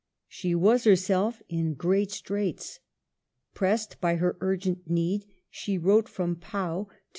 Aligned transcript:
She 0.27 0.55
was 0.55 0.85
her 0.85 0.95
self 0.95 1.43
in 1.47 1.75
great 1.75 2.09
straits. 2.09 2.79
Pressed 3.53 4.01
by 4.01 4.15
her 4.15 4.35
urgent 4.41 4.89
need, 4.89 5.25
she 5.51 5.77
wrote 5.77 6.09
from 6.09 6.37
Pau 6.37 6.85
to 6.85 6.91
M. 6.91 6.97